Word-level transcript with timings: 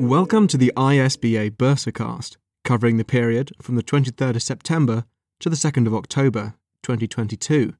Welcome 0.00 0.48
to 0.48 0.56
the 0.56 0.72
ISBA 0.78 1.58
Bursarcast, 1.58 2.38
covering 2.64 2.96
the 2.96 3.04
period 3.04 3.52
from 3.60 3.76
the 3.76 3.82
23rd 3.82 4.36
of 4.36 4.42
September 4.42 5.04
to 5.40 5.50
the 5.50 5.56
2nd 5.56 5.86
of 5.86 5.94
October 5.94 6.54
2022, 6.82 7.74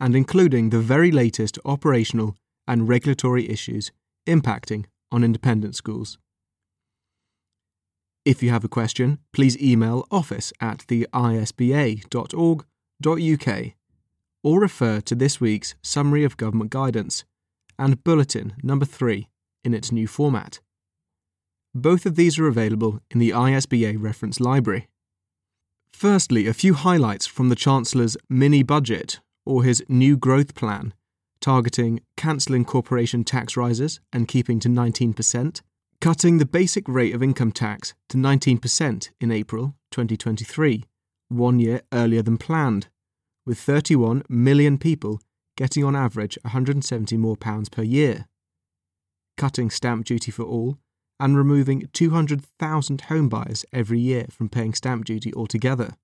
and 0.00 0.16
including 0.16 0.70
the 0.70 0.80
very 0.80 1.12
latest 1.12 1.56
operational 1.64 2.34
and 2.66 2.88
regulatory 2.88 3.48
issues 3.48 3.92
impacting 4.26 4.86
on 5.12 5.22
independent 5.22 5.76
schools. 5.76 6.18
If 8.24 8.42
you 8.42 8.50
have 8.50 8.64
a 8.64 8.68
question, 8.68 9.20
please 9.32 9.56
email 9.62 10.08
office 10.10 10.52
at 10.60 10.86
the 10.88 11.06
isba.org.uk 11.14 12.64
or 14.42 14.60
refer 14.60 15.00
to 15.02 15.14
this 15.14 15.40
week's 15.40 15.76
Summary 15.82 16.24
of 16.24 16.36
Government 16.36 16.72
Guidance 16.72 17.24
and 17.78 18.02
Bulletin 18.02 18.54
number 18.60 18.84
3 18.84 19.28
in 19.62 19.72
its 19.72 19.92
new 19.92 20.08
format. 20.08 20.58
Both 21.78 22.06
of 22.06 22.16
these 22.16 22.40
are 22.40 22.48
available 22.48 22.98
in 23.08 23.20
the 23.20 23.30
ISBA 23.30 24.02
reference 24.02 24.40
library. 24.40 24.88
Firstly, 25.92 26.48
a 26.48 26.52
few 26.52 26.74
highlights 26.74 27.24
from 27.24 27.50
the 27.50 27.54
Chancellor's 27.54 28.16
mini 28.28 28.64
budget 28.64 29.20
or 29.46 29.62
his 29.62 29.84
new 29.88 30.16
growth 30.16 30.56
plan, 30.56 30.92
targeting 31.40 32.00
cancelling 32.16 32.64
corporation 32.64 33.22
tax 33.22 33.56
rises 33.56 34.00
and 34.12 34.26
keeping 34.26 34.58
to 34.58 34.68
19%, 34.68 35.62
cutting 36.00 36.38
the 36.38 36.46
basic 36.46 36.88
rate 36.88 37.14
of 37.14 37.22
income 37.22 37.52
tax 37.52 37.94
to 38.08 38.16
19% 38.16 39.10
in 39.20 39.30
April 39.30 39.76
2023, 39.92 40.84
one 41.28 41.60
year 41.60 41.82
earlier 41.92 42.22
than 42.22 42.38
planned, 42.38 42.88
with 43.46 43.58
31 43.58 44.24
million 44.28 44.78
people 44.78 45.20
getting 45.56 45.84
on 45.84 45.94
average 45.94 46.38
170 46.42 47.16
more 47.16 47.36
pounds 47.36 47.68
per 47.68 47.82
year, 47.82 48.26
cutting 49.36 49.70
stamp 49.70 50.04
duty 50.04 50.32
for 50.32 50.42
all 50.42 50.76
and 51.20 51.36
removing 51.36 51.88
200,000 51.92 53.02
homebuyers 53.02 53.64
every 53.72 53.98
year 53.98 54.26
from 54.30 54.48
paying 54.48 54.74
stamp 54.74 55.04
duty 55.04 55.32
altogether. 55.34 55.94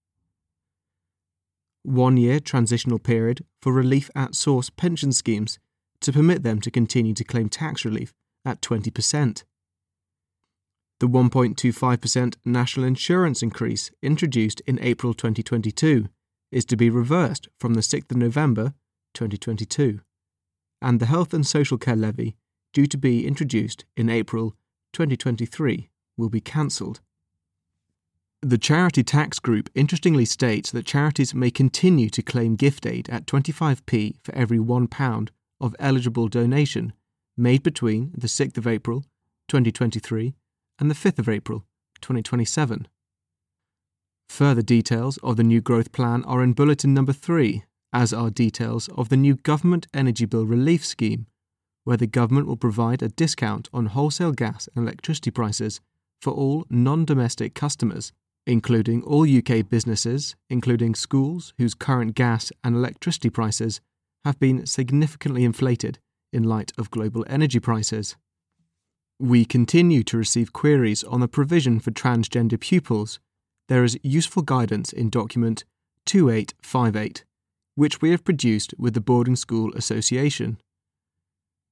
One 1.83 2.17
year 2.17 2.41
transitional 2.41 2.99
period 2.99 3.45
for 3.61 3.73
relief 3.73 4.11
at 4.15 4.35
source 4.35 4.71
pension 4.71 5.13
schemes 5.13 5.59
to 6.01 6.13
permit 6.13 6.43
them 6.43 6.61
to 6.63 6.71
continue 6.71 7.15
to 7.15 7.25
claim 7.25 7.49
tax 7.49 7.85
relief 7.85 8.13
at 8.45 8.61
20%. 8.61 9.45
The 11.01 11.09
1.25% 11.09 12.37
national 12.45 12.87
insurance 12.87 13.43
increase 13.43 13.91
introduced 14.03 14.61
in 14.61 14.79
April 14.81 15.13
2022 15.13 16.09
is 16.51 16.65
to 16.67 16.77
be 16.77 16.89
reversed 16.89 17.49
from 17.59 17.75
the 17.75 17.81
6th 17.81 18.11
of 18.11 18.17
November 18.17 18.75
2022, 19.15 20.01
and 20.81 21.01
the 21.01 21.07
health 21.07 21.35
and 21.35 21.47
social 21.47 21.79
care 21.79 21.97
levy, 21.97 22.37
due 22.73 22.87
to 22.87 22.97
be 22.97 23.27
introduced 23.27 23.85
in 23.97 24.09
April 24.09 24.55
2023 24.95 25.91
will 26.17 26.31
be 26.31 26.41
cancelled. 26.41 27.01
The 28.41 28.59
Charity 28.59 29.03
Tax 29.03 29.39
Group 29.39 29.69
interestingly 29.75 30.25
states 30.25 30.71
that 30.71 30.87
charities 30.87 31.35
may 31.35 31.51
continue 31.51 32.09
to 32.11 32.23
claim 32.23 32.57
gift 32.57 32.87
aid 32.87 33.09
at 33.11 33.27
25p 33.27 34.17
for 34.23 34.35
every 34.35 34.59
£1 34.59 35.29
of 35.61 35.77
eligible 35.79 36.29
donation 36.29 36.93
made 37.37 37.63
between 37.63 38.13
the 38.17 38.27
6th 38.27 38.57
of 38.57 38.67
April 38.67 39.01
2023 39.49 40.35
and 40.79 40.91
the 40.91 40.95
5th 40.95 41.19
of 41.19 41.29
April 41.29 41.65
2027. 42.01 42.87
Further 44.29 44.63
details 44.63 45.19
of 45.23 45.37
the 45.37 45.43
new 45.43 45.61
growth 45.61 45.91
plan 45.93 46.23
are 46.25 46.43
in 46.43 46.53
Bulletin 46.53 46.95
Number 46.95 47.13
3, 47.13 47.65
as 47.93 48.13
are 48.13 48.31
details 48.31 48.89
of 48.97 49.09
the 49.09 49.17
new 49.17 49.35
Government 49.37 49.87
Energy 49.93 50.25
Bill 50.25 50.47
Relief 50.47 50.85
Scheme 50.85 51.27
where 51.85 51.97
the 51.97 52.07
government 52.07 52.47
will 52.47 52.57
provide 52.57 53.03
a 53.03 53.09
discount 53.09 53.69
on 53.73 53.87
wholesale 53.87 54.33
gas 54.33 54.69
and 54.75 54.85
electricity 54.85 55.31
prices 55.31 55.81
for 56.21 56.33
all 56.33 56.65
non 56.69 57.05
domestic 57.05 57.55
customers, 57.55 58.13
including 58.47 59.03
all 59.03 59.29
UK 59.29 59.69
businesses, 59.69 60.35
including 60.51 60.95
schools 60.95 61.55
whose 61.59 61.75
current 61.75 62.15
gas 62.15 62.51
and 62.63 62.75
electricity 62.75 63.31
prices 63.31 63.81
have 64.25 64.41
been 64.41 64.67
significantly 64.67 65.45
inflated 65.45 65.99
in 66.33 66.43
light 66.43 66.73
of 66.79 66.91
global 66.91 67.25
energy 67.29 67.61
prices. 67.61 68.17
We 69.21 69.45
continue 69.45 70.03
to 70.05 70.17
receive 70.17 70.53
queries 70.53 71.05
on 71.05 71.21
the 71.21 71.29
provision 71.29 71.79
for 71.79 71.93
transgender 71.93 72.59
pupils. 72.59 73.21
There 73.69 73.85
is 73.85 73.99
useful 74.03 74.43
guidance 74.43 74.93
in 74.93 75.09
document 75.09 75.65
2858, 76.07 77.25
which 77.77 78.03
we 78.03 78.11
have 78.11 78.25
produced 78.25 78.75
with 78.77 78.95
the 78.95 79.01
Boarding 79.01 79.37
School 79.37 79.73
Association. 79.75 80.59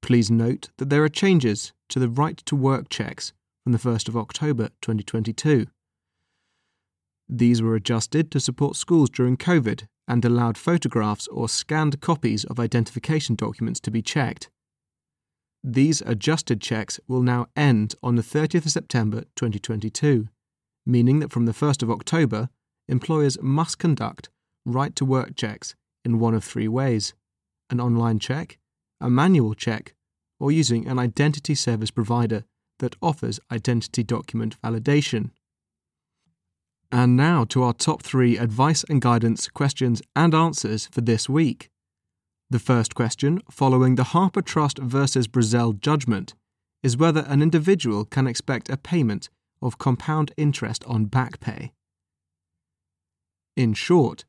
Please 0.03 0.31
note 0.33 0.71
that 0.79 0.91
there 0.91 1.05
are 1.05 1.09
changes 1.09 1.73
to 1.89 2.01
the 2.01 2.09
right 2.09 2.37
to 2.39 2.57
work 2.57 2.89
checks 2.89 3.33
from 3.63 3.73
the 3.73 3.79
1st 3.79 4.09
of 4.09 4.17
October 4.17 4.69
2022. 4.83 5.69
These 7.29 7.63
were 7.63 7.77
adjusted 7.77 8.31
to 8.33 8.41
support 8.41 8.75
schools 8.75 9.09
during 9.09 9.37
COVID 9.37 9.87
and 10.09 10.25
allowed 10.25 10.59
photographs 10.59 11.29
or 11.29 11.49
scanned 11.49 12.01
copies 12.01 12.45
of 12.45 12.59
identification 12.59 13.37
documents 13.37 13.79
to 13.81 13.93
be 13.93 14.03
checked. 14.03 14.51
These 15.63 16.03
adjusted 16.03 16.61
checks 16.61 16.99
will 17.07 17.23
now 17.23 17.47
end 17.55 17.95
on 18.03 18.17
the 18.17 18.23
30th 18.23 18.67
of 18.67 18.73
September 18.73 19.21
2022, 19.37 20.27
meaning 20.84 21.21
that 21.21 21.31
from 21.31 21.47
the 21.47 21.53
1st 21.53 21.84
of 21.84 21.91
October, 21.93 22.49
employers 22.89 23.41
must 23.41 23.79
conduct 23.79 24.29
right 24.67 24.97
to 24.97 25.05
work 25.05 25.37
checks 25.37 25.77
in 26.05 26.19
one 26.19 26.34
of 26.34 26.43
three 26.43 26.69
ways 26.69 27.15
an 27.71 27.81
online 27.81 28.19
check, 28.19 28.59
a 29.03 29.11
manual 29.11 29.55
check, 29.55 29.95
or 30.41 30.51
using 30.51 30.87
an 30.87 30.99
identity 30.99 31.55
service 31.55 31.91
provider 31.91 32.45
that 32.79 32.97
offers 33.03 33.41
identity 33.51 34.03
document 34.03 34.57
validation. 34.63 35.31
And 36.91 37.17
now 37.17 37.45
to 37.47 37.63
our 37.63 37.73
top 37.73 38.03
three 38.03 38.37
advice 38.39 38.85
and 38.85 39.01
guidance 39.01 39.49
questions 39.49 40.03
and 40.15 40.35
answers 40.35 40.87
for 40.87 41.01
this 41.01 41.29
week. 41.29 41.71
The 42.51 42.59
first 42.59 42.95
question, 42.95 43.41
following 43.51 43.95
the 43.95 44.05
Harpur 44.05 44.43
Trust 44.43 44.79
versus 44.79 45.27
Brazel 45.27 45.81
judgment, 45.81 46.34
is 46.83 46.97
whether 46.97 47.25
an 47.29 47.41
individual 47.41 48.05
can 48.05 48.27
expect 48.27 48.69
a 48.69 48.77
payment 48.77 49.31
of 49.63 49.79
compound 49.79 50.33
interest 50.37 50.84
on 50.84 51.07
back 51.07 51.41
pay. 51.41 51.73
In 53.57 53.73
short, 53.75 54.25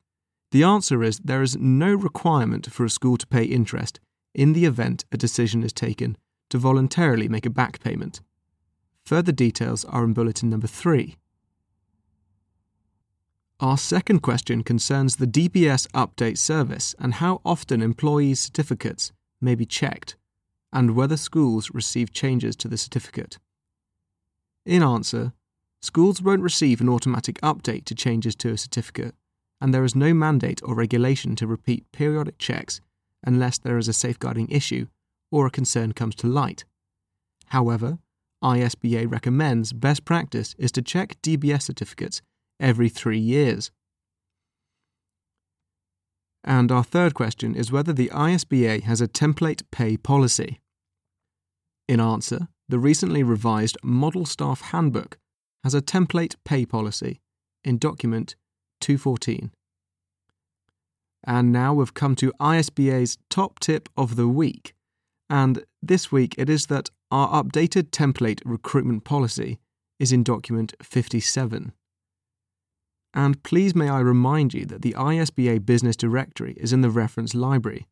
the 0.52 0.62
answer 0.62 1.02
is 1.02 1.18
there 1.18 1.42
is 1.42 1.56
no 1.56 1.92
requirement 1.92 2.70
for 2.70 2.84
a 2.84 2.90
school 2.90 3.16
to 3.16 3.26
pay 3.26 3.44
interest 3.44 4.00
in 4.34 4.52
the 4.52 4.64
event 4.64 5.04
a 5.12 5.16
decision 5.16 5.62
is 5.62 5.72
taken 5.72 6.16
to 6.50 6.58
voluntarily 6.58 7.28
make 7.28 7.46
a 7.46 7.50
back 7.50 7.80
payment. 7.80 8.20
Further 9.04 9.32
details 9.32 9.84
are 9.84 10.04
in 10.04 10.12
Bulletin 10.12 10.50
Number 10.50 10.66
3. 10.66 11.16
Our 13.60 13.78
second 13.78 14.20
question 14.20 14.64
concerns 14.64 15.16
the 15.16 15.26
DBS 15.26 15.86
update 15.92 16.38
service 16.38 16.94
and 16.98 17.14
how 17.14 17.40
often 17.44 17.82
employees' 17.82 18.40
certificates 18.40 19.12
may 19.40 19.54
be 19.54 19.64
checked, 19.64 20.16
and 20.72 20.96
whether 20.96 21.16
schools 21.16 21.70
receive 21.72 22.12
changes 22.12 22.56
to 22.56 22.68
the 22.68 22.76
certificate. 22.76 23.38
In 24.66 24.82
answer, 24.82 25.32
schools 25.80 26.20
won't 26.20 26.42
receive 26.42 26.80
an 26.80 26.88
automatic 26.88 27.40
update 27.42 27.84
to 27.84 27.94
changes 27.94 28.34
to 28.36 28.50
a 28.50 28.58
certificate, 28.58 29.14
and 29.60 29.72
there 29.72 29.84
is 29.84 29.94
no 29.94 30.12
mandate 30.12 30.60
or 30.64 30.74
regulation 30.74 31.36
to 31.36 31.46
repeat 31.46 31.90
periodic 31.92 32.38
checks 32.38 32.80
unless 33.24 33.58
there 33.58 33.78
is 33.78 33.88
a 33.88 33.92
safeguarding 33.92 34.48
issue 34.48 34.86
or 35.30 35.46
a 35.46 35.50
concern 35.50 35.92
comes 35.92 36.14
to 36.16 36.26
light. 36.26 36.64
However, 37.46 37.98
ISBA 38.42 39.10
recommends 39.10 39.72
best 39.72 40.04
practice 40.04 40.54
is 40.58 40.70
to 40.72 40.82
check 40.82 41.16
DBS 41.22 41.62
certificates 41.62 42.22
every 42.60 42.88
three 42.88 43.18
years. 43.18 43.70
And 46.44 46.70
our 46.70 46.84
third 46.84 47.14
question 47.14 47.54
is 47.54 47.72
whether 47.72 47.92
the 47.92 48.10
ISBA 48.12 48.82
has 48.82 49.00
a 49.00 49.08
template 49.08 49.62
pay 49.72 49.96
policy. 49.96 50.60
In 51.88 52.00
answer, 52.00 52.48
the 52.68 52.78
recently 52.78 53.22
revised 53.22 53.78
Model 53.82 54.26
Staff 54.26 54.60
Handbook 54.60 55.18
has 55.64 55.74
a 55.74 55.80
template 55.80 56.36
pay 56.44 56.66
policy 56.66 57.20
in 57.64 57.78
document 57.78 58.36
214. 58.80 59.50
And 61.26 61.52
now 61.52 61.74
we've 61.74 61.94
come 61.94 62.14
to 62.16 62.32
ISBA's 62.40 63.18
top 63.30 63.58
tip 63.58 63.88
of 63.96 64.16
the 64.16 64.28
week. 64.28 64.74
And 65.30 65.64
this 65.82 66.12
week 66.12 66.34
it 66.36 66.50
is 66.50 66.66
that 66.66 66.90
our 67.10 67.42
updated 67.42 67.90
template 67.90 68.40
recruitment 68.44 69.04
policy 69.04 69.58
is 69.98 70.12
in 70.12 70.22
document 70.22 70.74
57. 70.82 71.72
And 73.14 73.42
please 73.42 73.74
may 73.74 73.88
I 73.88 74.00
remind 74.00 74.52
you 74.52 74.66
that 74.66 74.82
the 74.82 74.94
ISBA 74.94 75.64
Business 75.64 75.96
Directory 75.96 76.54
is 76.54 76.72
in 76.72 76.80
the 76.80 76.90
reference 76.90 77.34
library 77.34 77.86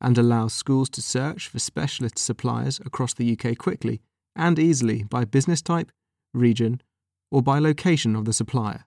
and 0.00 0.18
allows 0.18 0.52
schools 0.52 0.90
to 0.90 1.02
search 1.02 1.48
for 1.48 1.58
specialist 1.58 2.18
suppliers 2.18 2.80
across 2.84 3.14
the 3.14 3.36
UK 3.36 3.56
quickly 3.56 4.02
and 4.36 4.58
easily 4.58 5.02
by 5.04 5.24
business 5.24 5.62
type, 5.62 5.90
region, 6.34 6.82
or 7.30 7.42
by 7.42 7.58
location 7.58 8.14
of 8.14 8.26
the 8.26 8.34
supplier. 8.34 8.84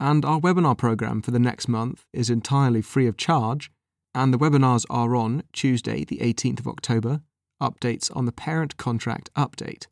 And 0.00 0.24
our 0.24 0.40
webinar 0.40 0.78
program 0.78 1.20
for 1.20 1.30
the 1.30 1.38
next 1.38 1.68
month 1.68 2.06
is 2.14 2.30
entirely 2.30 2.80
free 2.80 3.06
of 3.06 3.18
charge, 3.18 3.70
and 4.14 4.32
the 4.32 4.38
webinars 4.38 4.86
are 4.88 5.14
on 5.14 5.42
Tuesday, 5.52 6.04
the 6.06 6.16
18th 6.18 6.60
of 6.60 6.66
October, 6.66 7.20
updates 7.60 8.10
on 8.16 8.24
the 8.24 8.32
parent 8.32 8.78
contract 8.78 9.30
update, 9.36 9.88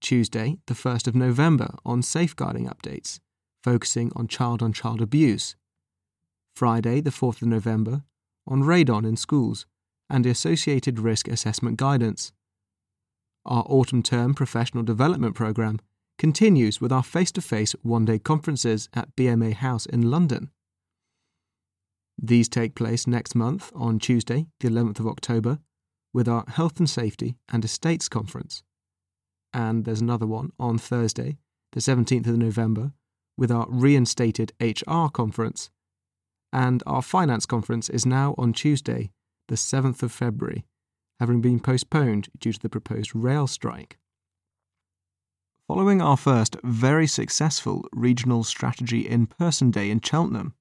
Tuesday, 0.00 0.58
the 0.66 0.74
1st 0.74 1.06
of 1.06 1.14
November, 1.14 1.76
on 1.86 2.02
safeguarding 2.02 2.66
updates, 2.66 3.20
focusing 3.62 4.10
on 4.16 4.26
child 4.26 4.60
on 4.60 4.72
child 4.72 5.00
abuse. 5.00 5.54
Friday, 6.56 7.00
the 7.00 7.10
4th 7.10 7.40
of 7.40 7.48
November, 7.48 8.02
on 8.44 8.62
radon 8.62 9.06
in 9.06 9.16
schools 9.16 9.66
and 10.10 10.24
the 10.24 10.30
associated 10.30 10.98
risk 10.98 11.28
assessment 11.28 11.76
guidance. 11.76 12.32
Our 13.46 13.64
autumn 13.68 14.02
term 14.02 14.34
professional 14.34 14.82
development 14.82 15.36
programme 15.36 15.78
continues 16.22 16.80
with 16.80 16.92
our 16.92 17.02
face 17.02 17.32
to 17.32 17.40
face 17.40 17.74
one 17.82 18.04
day 18.04 18.16
conferences 18.16 18.88
at 18.94 19.16
BMA 19.16 19.54
House 19.54 19.86
in 19.86 20.08
London. 20.08 20.52
These 22.16 22.48
take 22.48 22.76
place 22.76 23.08
next 23.08 23.34
month 23.34 23.72
on 23.74 23.98
Tuesday, 23.98 24.46
the 24.60 24.68
11th 24.68 25.00
of 25.00 25.08
October, 25.08 25.58
with 26.14 26.28
our 26.28 26.44
Health 26.46 26.78
and 26.78 26.88
Safety 26.88 27.34
and 27.52 27.64
Estates 27.64 28.08
Conference. 28.08 28.62
And 29.52 29.84
there's 29.84 30.00
another 30.00 30.28
one 30.28 30.52
on 30.60 30.78
Thursday, 30.78 31.38
the 31.72 31.80
17th 31.80 32.28
of 32.28 32.38
November, 32.38 32.92
with 33.36 33.50
our 33.50 33.66
Reinstated 33.68 34.52
HR 34.60 35.08
Conference. 35.08 35.70
And 36.52 36.84
our 36.86 37.02
Finance 37.02 37.46
Conference 37.46 37.88
is 37.88 38.06
now 38.06 38.36
on 38.38 38.52
Tuesday, 38.52 39.10
the 39.48 39.56
7th 39.56 40.04
of 40.04 40.12
February, 40.12 40.64
having 41.18 41.40
been 41.40 41.58
postponed 41.58 42.28
due 42.38 42.52
to 42.52 42.60
the 42.60 42.68
proposed 42.68 43.12
rail 43.12 43.48
strike. 43.48 43.98
Following 45.74 46.02
our 46.02 46.18
first 46.18 46.58
very 46.62 47.06
successful 47.06 47.86
regional 47.92 48.44
strategy 48.44 49.08
in 49.08 49.26
person 49.26 49.70
day 49.70 49.90
in 49.90 50.02
Cheltenham, 50.02 50.52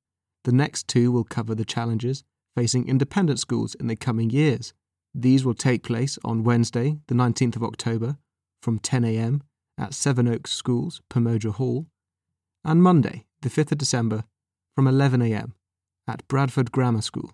the 0.45 0.53
next 0.53 0.87
two 0.87 1.11
will 1.11 1.25
cover 1.25 1.53
the 1.53 1.65
challenges 1.65 2.23
facing 2.55 2.87
independent 2.87 3.37
schools 3.37 3.75
in 3.75 3.87
the 3.87 3.97
coming 3.97 4.29
years. 4.29 4.73
These 5.13 5.43
will 5.43 5.53
take 5.53 5.83
place 5.83 6.17
on 6.23 6.45
Wednesday, 6.45 6.99
the 7.07 7.13
19th 7.13 7.57
of 7.57 7.63
October, 7.63 8.19
from 8.63 8.79
10am 8.79 9.41
at 9.77 9.93
Sevenoaks 9.93 10.53
Schools, 10.53 11.01
Pamoja 11.09 11.51
Hall, 11.55 11.87
and 12.63 12.81
Monday, 12.81 13.25
the 13.41 13.49
5th 13.49 13.73
of 13.73 13.79
December, 13.79 14.23
from 14.77 14.85
11am 14.85 15.51
at 16.07 16.25
Bradford 16.29 16.71
Grammar 16.71 17.01
School. 17.01 17.33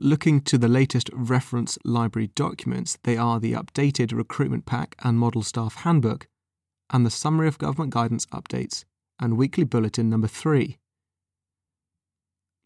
Looking 0.00 0.40
to 0.42 0.58
the 0.58 0.68
latest 0.68 1.08
reference 1.12 1.78
library 1.84 2.30
documents, 2.34 2.98
they 3.04 3.16
are 3.16 3.38
the 3.38 3.52
updated 3.52 4.12
recruitment 4.12 4.66
pack 4.66 4.96
and 5.04 5.18
model 5.18 5.42
staff 5.42 5.76
handbook, 5.76 6.26
and 6.90 7.06
the 7.06 7.10
summary 7.10 7.46
of 7.46 7.58
government 7.58 7.92
guidance 7.92 8.26
updates 8.26 8.84
and 9.20 9.36
weekly 9.36 9.64
bulletin 9.64 10.10
number 10.10 10.26
3. 10.26 10.78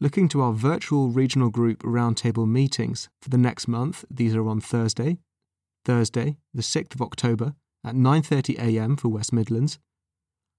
Looking 0.01 0.27
to 0.29 0.41
our 0.41 0.53
virtual 0.53 1.09
regional 1.09 1.49
group 1.49 1.83
roundtable 1.83 2.47
meetings 2.47 3.09
for 3.21 3.29
the 3.29 3.37
next 3.37 3.67
month, 3.67 4.05
these 4.09 4.33
are 4.33 4.47
on 4.47 4.59
Thursday, 4.59 5.19
Thursday, 5.85 6.37
the 6.53 6.63
6th 6.63 6.95
of 6.95 7.01
October 7.01 7.53
at 7.83 7.95
9:30 7.95 8.57
a.m. 8.57 8.97
for 8.97 9.09
West 9.09 9.31
Midlands, 9.31 9.77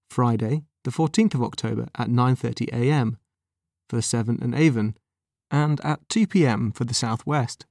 Friday, 0.09 0.65
the 0.85 0.91
14th 0.91 1.35
of 1.35 1.43
October 1.43 1.89
at 1.97 2.09
9:30 2.09 2.69
a.m. 2.73 3.19
for 3.89 3.97
the 3.97 4.03
Severn 4.03 4.39
and 4.41 4.55
Avon, 4.55 4.95
and 5.51 5.81
at 5.85 6.09
2 6.09 6.27
p.m. 6.27 6.73
for 6.73 6.85
the 6.85 6.95
Southwest. 6.95 7.67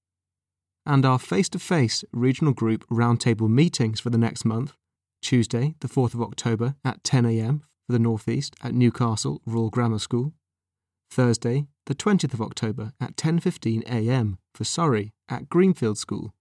And 0.86 1.06
our 1.06 1.20
face-to-face 1.20 2.04
regional 2.12 2.54
group 2.54 2.88
roundtable 2.90 3.50
meetings 3.50 4.00
for 4.00 4.10
the 4.10 4.18
next 4.18 4.46
month, 4.46 4.74
Tuesday, 5.22 5.76
the 5.82 5.88
4th 5.88 6.14
of 6.14 6.22
October 6.22 6.76
at 6.84 7.04
10 7.04 7.26
a.m. 7.26 7.64
for 7.86 7.94
the 7.94 8.00
Northeast 8.00 8.56
at 8.64 8.74
Newcastle 8.74 9.42
Royal 9.46 9.70
Grammar 9.70 10.00
School, 10.00 10.34
Thursday, 11.12 11.68
the 11.86 11.96
20th 11.96 12.34
of 12.34 12.42
October 12.42 12.94
at 13.02 13.16
10:15 13.16 13.84
a.m. 13.90 14.38
for 14.54 14.64
Surrey 14.64 15.12
at 15.28 15.50
Greenfield 15.50 15.98
School, 15.98 16.34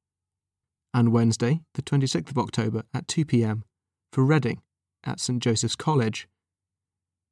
and 0.93 1.12
Wednesday, 1.12 1.62
the 1.75 1.82
26th 1.82 2.31
of 2.31 2.38
October 2.38 2.82
at 2.93 3.08
2 3.08 3.25
p.m. 3.25 3.64
for 4.12 4.25
Reading 4.25 4.62
at 5.05 5.20
St 5.20 5.43
Joseph's 5.43 5.76
College. 5.76 6.29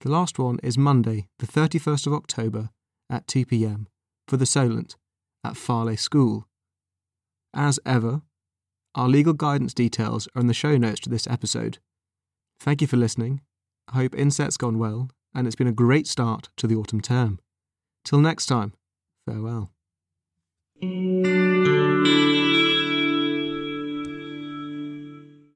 The 0.01 0.11
last 0.11 0.39
one 0.39 0.59
is 0.63 0.79
Monday, 0.79 1.29
the 1.39 1.47
31st 1.47 2.07
of 2.07 2.13
October 2.13 2.71
at 3.11 3.27
2 3.27 3.47
p.m. 3.47 3.89
for 4.27 4.37
the 4.37 4.47
Solent 4.47 4.97
at 5.45 5.55
Farleigh 5.55 5.99
School. 5.99 6.47
As 7.55 7.79
ever, 7.87 8.23
our 8.95 9.09
legal 9.09 9.33
guidance 9.33 9.75
details 9.75 10.29
are 10.35 10.41
in 10.41 10.47
the 10.47 10.55
show 10.55 10.77
notes 10.77 11.01
to 11.01 11.11
this 11.11 11.27
episode. 11.27 11.79
Thank 12.61 12.81
you 12.81 12.87
for 12.87 12.97
listening. 12.97 13.43
I 13.89 13.97
hope 13.97 14.15
Inset's 14.15 14.57
gone 14.57 14.79
well 14.79 15.11
and 15.35 15.47
it's 15.47 15.57
been 15.57 15.67
a 15.67 15.73
great 15.73 16.07
start 16.07 16.49
to 16.57 16.67
the 16.67 16.77
autumn 16.77 17.01
term. 17.01 17.39
Till 18.05 18.21
next 18.21 18.47
time, 18.47 18.73
farewell. 19.27 19.71